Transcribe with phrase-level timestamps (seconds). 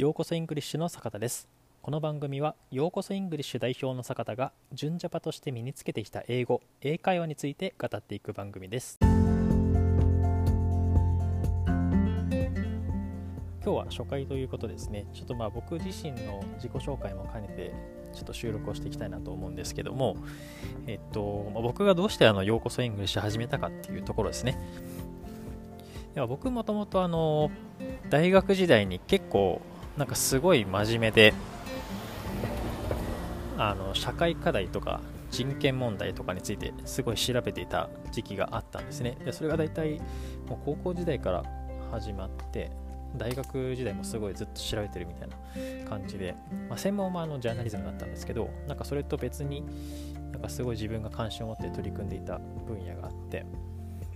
[0.00, 1.46] ようこそイングリッシュの坂田です
[1.82, 9.10] この番組はようこそイングリッシュ代表の坂田が純ジャパとして身につけてきた英語英会話について語っていく番組です今
[13.60, 17.74] 日は初回ということですねちょっとまあ僕自身の自己紹介も兼ねて
[18.14, 20.16] ちょっと収録をしていきたいなと思うんですけども、
[20.86, 24.58] えっと、まあ僕がどうしてあの、ようこそイングリッシュ始めたかっていうところですね。
[26.14, 27.52] では僕もともとあの、
[28.08, 29.60] 大学時代に結構
[29.96, 31.34] なんかすごい真面目で
[33.58, 35.00] あの社会課題とか
[35.30, 39.16] 人権問題とかについてすごい調べていた時期があったんですね。
[39.24, 40.00] でそれが大体
[40.48, 41.44] もう高校時代から
[41.90, 42.70] 始まって
[43.16, 46.34] 大学時代もすごいずっと調べてるみたいな感じで、
[46.68, 49.64] まあ、専門はあのジャーナリズムだったんですけどなんかそれと別に
[50.32, 53.44] なんかすごい自分が関心を持って取り組んでいた分野があって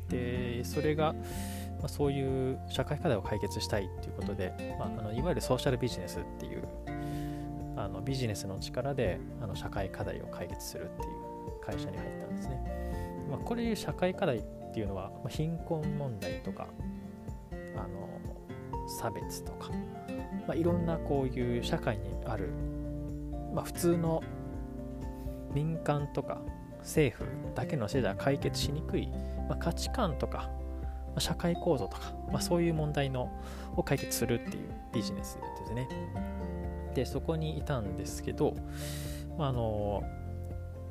[0.08, 1.14] でそれが
[1.84, 6.66] まあ、そういう社会課題を解決したいということで、まあ、あのいわゆるソーシャルビジネスっていう
[7.76, 13.26] あのビジネスの力であの社会課題を解決するっていう会社に入ったんですね。
[13.30, 16.68] まあ、これ社会課題っていうのは、ま、貧困問題とか
[17.76, 18.08] あの
[18.88, 19.68] 差別とか、
[20.48, 22.48] ま、いろんなこういう社会にある、
[23.54, 24.22] ま、普通の
[25.52, 26.40] 民間とか
[26.78, 29.10] 政府だけのせいでは解決しにくい、
[29.50, 30.48] ま、価値観とか
[31.20, 33.30] 社会構造とか、まあ、そういう問題の
[33.76, 35.88] を解決するっていうビジネスですね。
[36.94, 38.54] で、そこにいたんですけど、
[39.36, 40.02] まあ、あの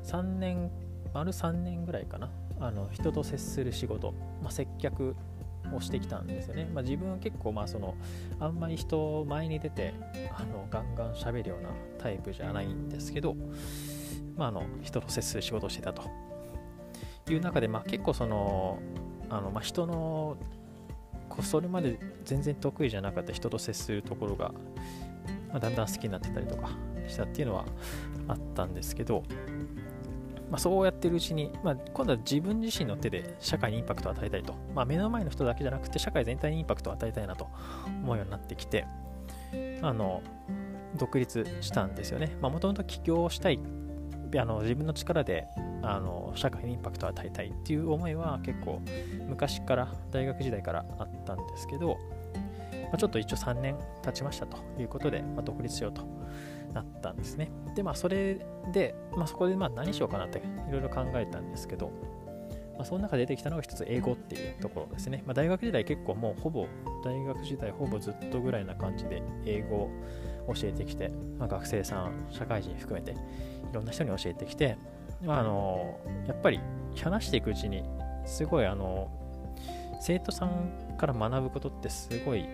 [0.04, 0.70] 3年、
[1.12, 2.30] 丸3年ぐらいかな、
[2.60, 5.16] あの人と接する仕事、まあ、接客
[5.72, 6.68] をしてきたんですよね。
[6.72, 7.94] まあ、自分は結構まあその
[8.38, 9.94] あんまり人前に出て
[10.36, 13.34] あのガンガン喋るようなタイプじゃないんですけど、
[14.36, 16.02] まあ、あの人と接する仕事をしてたと
[17.30, 18.78] いう中で、まあ、結構その
[19.34, 20.36] あの、まあ、人の
[21.42, 24.52] それまで全然得意じゃなかった人と接するところが、
[25.48, 26.70] まあ、だんだん好きになってたりとか
[27.08, 27.64] したっていうのは
[28.28, 29.24] あったんですけど、
[30.50, 37.48] まあ、そうやってるうちに、まあ、今度は自分自身の手で社会にインパクトを与えたいと、まあ、目の前の人だけじゃなくて社会全体にインパクトを与えたいなと
[37.86, 38.86] 思うようになってきて
[39.82, 40.22] あの
[40.96, 42.36] 独立したんですよね。
[42.40, 43.58] もともと起業したい
[44.38, 45.46] あの自分の力で
[45.82, 48.80] あの社会にインパクトを与えたいっていう思いは結構
[49.28, 51.98] 昔から大学時代からあったんですけど、
[52.84, 56.02] まあ、ちょっと一応3年経ちましたということで、まあ、独立しようと
[56.72, 57.50] なったんですね。
[57.74, 58.38] でまあそれ
[58.72, 61.90] で、まあ、そこでまあ何しようかなっていろいろ考えたんですけど、
[62.76, 66.66] まあ、その中で出てきたのが一つ英語っていうところですね、まあ、大学時代結構もうほぼ
[67.04, 69.90] 大学時代ほぼずっとぐらいな感じで英語を
[70.54, 73.16] 教えてきて、まあ、学生さん社会人含めて
[73.74, 74.76] いろんな人に教えてきて
[75.26, 75.98] あの
[76.28, 76.60] やっぱり
[77.02, 77.82] 話していくうちに
[78.24, 79.10] すごいあの
[80.00, 82.44] 生徒さんから学ぶことってすごい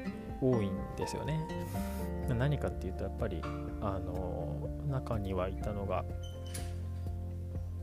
[0.40, 1.38] 多いんですよね。
[2.28, 3.42] 何かっていうとやっぱり
[3.82, 6.06] あの中にはいたのが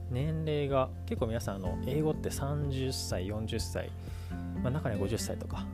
[0.09, 3.91] 年齢が結構皆さんあの英語って30歳40歳、
[4.63, 5.67] まあ、中には50歳とか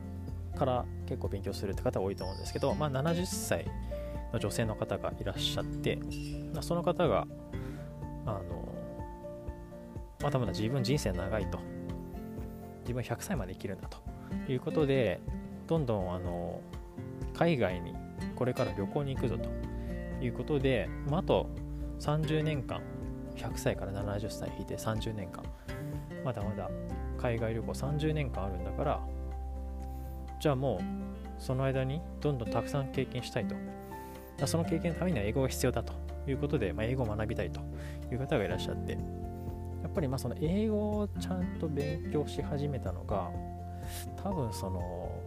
[0.58, 3.64] から結構勉強するって方多いと思うんですけど、まあ、70歳
[4.34, 5.98] の女性の方がいらっしゃって、
[6.60, 7.26] その方が
[8.26, 8.68] あの
[10.22, 11.58] まだまだ自分人生長いと。
[12.82, 13.98] 自分100歳まで生きるんだと。
[14.52, 15.20] いうことで
[15.66, 16.60] どんどんあの
[17.32, 17.94] 海外に
[18.36, 19.48] これから旅行に行くぞと。
[20.20, 21.50] いうことで、まあ、あと
[22.00, 22.80] 30年間
[23.36, 25.44] 100歳から70歳引いて30年間
[26.24, 26.70] まだまだ
[27.18, 29.00] 海外旅行30年間あるんだから
[30.40, 33.54] じゃあもうその間にどんどんたくさん経験したいと。
[34.46, 35.92] その経験のためには英語が必要だと
[36.26, 37.60] いうことで、まあ、英語を学びたいと
[38.12, 38.98] いう方がいらっしゃってや
[39.88, 43.30] っぱりまあその英語をちゃんと勉強し始めたのが
[44.22, 45.22] 多分その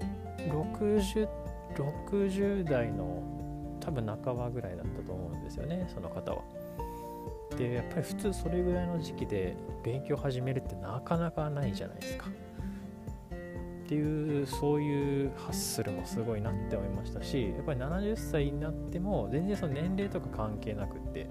[0.49, 1.27] 60,
[1.75, 3.23] 60代の
[3.79, 6.41] 多分半ばぐらいだったと思うんですよねその方は。
[7.57, 12.25] でやっぱり普通それぐらいの時期で勉強始めるってなかなかないじゃないですか。
[13.87, 21.29] っていうそういうハッスルもすごいなって思いましたしやっぱり70歳になっても全然その年齢とか関係なくって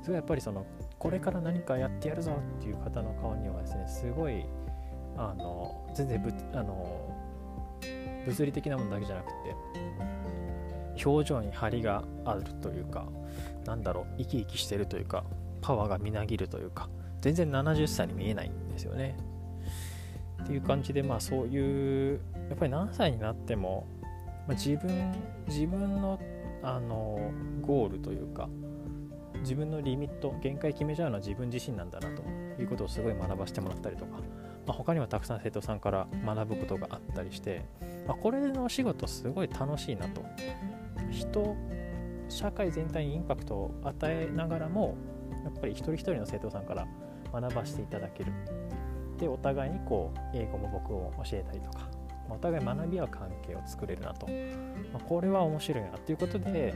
[0.00, 0.64] すごいやっぱりその
[0.98, 4.46] これから何かやってやるぞっていう方の顔にはですねすごい
[5.18, 7.14] あの全然ぶあの
[8.24, 13.06] 物理的なものだけじゃなくて表情に張りがあるというか
[13.66, 15.24] なんだろう生き生きしてるというか
[15.60, 16.88] パワーがみなぎるというか
[17.20, 19.14] 全然70歳に見えないんですよね。
[20.42, 23.86] っていう感じでまあそういうやっぱり何歳になっても、
[24.46, 25.12] まあ、自分
[25.48, 26.20] 自分の
[26.62, 28.48] あのゴールというか
[29.40, 32.22] 自分のリミット限界決めちゃうのは自分自身なんだなと
[32.60, 34.18] いうことをすごい学ばせてもらったりとか、
[34.66, 37.64] まあ、他にはたくさん生徒さんから学ぶことがあったりして、
[38.06, 40.24] まあ、これのお仕事すごい楽しいなと。
[41.10, 41.56] 人
[42.28, 44.96] 社会全体にインパクトを与えながらも
[45.44, 46.86] やっぱり一人一人の生徒さんから
[47.32, 48.32] 学ばせていただける。
[49.22, 51.86] でお互いにこう英語も僕を教えたりとか
[52.28, 56.74] お互い学び合う関係を作れるなと、まあ、これは面白いなということで、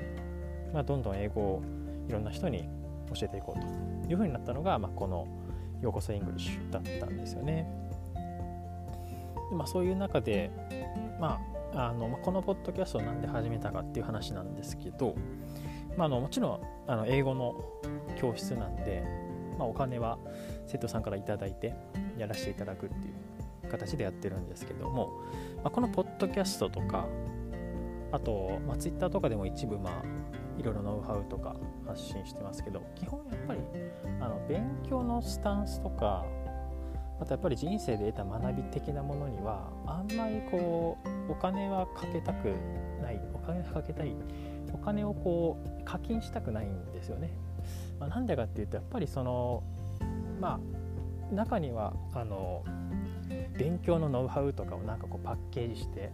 [0.72, 1.62] まあ、どんどん英語を
[2.08, 2.68] いろんな人に
[3.12, 5.26] 教えていこうというふうになったのが、まあ、この
[5.82, 7.66] 「ようこそイングリッシュ」だったんですよね。
[9.50, 10.50] でまあ、そういう中で、
[11.20, 11.40] ま
[11.74, 15.16] ああのまあ、このポッドキャストを何で始めたかっていう話なんですけど、
[15.96, 17.54] まあ、あのもちろんあの英語の
[18.16, 19.02] 教室なんで、
[19.58, 20.18] まあ、お金は
[20.66, 21.74] 生徒さんから頂いて
[22.18, 25.22] やらせていただくっていう形でやってるんですけども、
[25.56, 27.06] まあ、このポッドキャストとか
[28.12, 30.02] あと、まあ、Twitter とかでも一部まあ
[30.58, 33.60] いろいろノウハウとか発信してますけど基本やっぱり
[34.20, 36.24] あの勉強のスタンスとか
[37.20, 40.98] あとやっぱり人生で得た学び的なものにはあんまりこ
[41.28, 42.52] うお金はかけたく
[43.02, 44.14] ないお金はかけたい
[44.72, 47.30] お金をこう課金したくないんですよね。
[47.98, 49.62] まあ、なんでかっていうとやっぱりその
[50.40, 50.75] まあ
[51.32, 52.64] 中にはあの
[53.58, 56.10] 勉強のノウハウとかをなんかこうパッケージして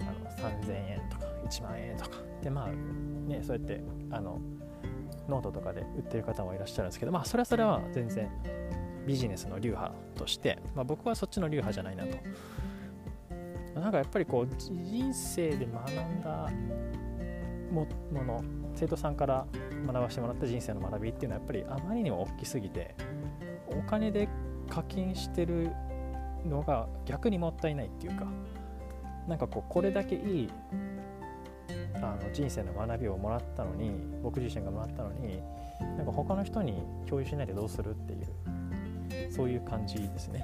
[0.00, 2.10] あの3000円とか1万円とか
[2.42, 4.40] でまあねそうやってあの
[5.28, 8.30] ノートとかで売ってる方もいらっしゃるんですけどまあそれはそれは全然
[9.06, 12.16] ビジネスの流派として、まあ、僕はそっちの流派じゃないなと。
[13.80, 16.50] なんかやっぱりこう人生で学んだ
[17.72, 18.42] もの
[18.74, 19.46] 生徒さんから
[19.86, 22.94] 学ばせてもらった人生の学びっていうのはやっぱりあまりにも大きすぎて
[23.70, 24.28] お金で
[24.68, 25.70] 課金してる
[26.46, 28.26] のが逆にもったいないっていうか
[29.26, 30.50] なんかこうこれだけいい
[31.96, 33.90] あの人生の学びをもらったのに
[34.22, 35.42] 僕自身がもらったのに
[35.96, 40.42] なんか他の人に共有しないでどうするっていうそういう感じですね。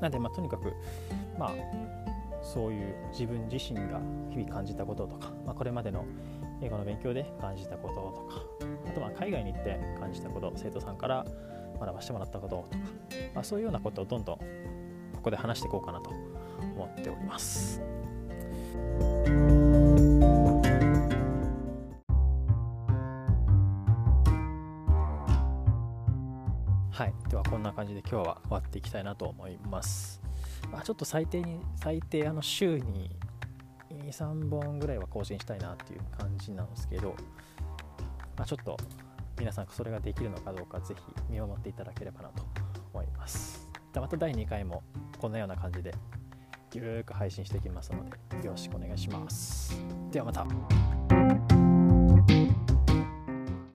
[0.00, 0.72] なんでまあとにかく
[1.38, 1.52] まあ
[2.42, 4.00] そういう自分自身が
[4.30, 6.04] 日々感じたこととか、まあ、これまでの
[6.62, 8.42] 英語の勉強で感じたこととか
[8.88, 11.26] あとは海外に行って感じたこと生徒さんから
[11.80, 12.84] 学ばせてもらったこととか、
[13.34, 14.44] まあ、そういうようなことをどんどんこ
[15.24, 17.80] こで話していこうかなと思っております。
[26.90, 30.20] はい、ではこんな感じで今日は終わっていきたいなと思います。
[30.70, 33.10] まあ、ちょっと最低に最低あの週に
[33.90, 37.14] 23本ぐらいは更新したいなっていう感じなんですけど、
[38.36, 38.76] まあ、ちょっと
[39.40, 42.44] 皆さんそれができるのかどうかぜひ見守っていただければなと
[42.92, 43.66] 思います。
[43.90, 44.82] じゃまた第2回も
[45.18, 45.94] こんなような感じで
[46.74, 48.04] ゆるく配信していきますの
[48.38, 49.82] でよろしくお願いします。
[50.12, 51.19] ではまた。